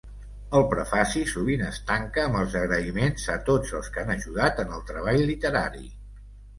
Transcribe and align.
El 0.59 0.63
prefaci 0.69 1.21
sovint 1.31 1.65
es 1.65 1.77
tanca 1.91 2.25
amb 2.25 2.41
els 2.41 2.57
agraïments 2.63 3.29
a 3.37 3.39
tots 3.53 3.77
els 3.83 3.93
que 3.99 4.05
han 4.07 4.13
ajudat 4.19 4.67
en 4.67 4.77
el 4.81 4.87
treball 4.93 5.27
literari. 5.35 5.91